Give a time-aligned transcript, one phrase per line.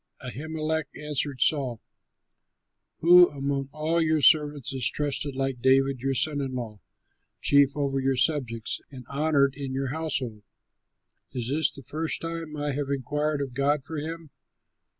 [0.19, 1.79] Ahimelech answered Saul,
[3.01, 6.79] "Who among all your servants is trusted like David, your son in law,
[7.39, 10.41] chief over your subjects, and honored in your household?
[11.33, 14.31] Is this the first time I have inquired of God for him?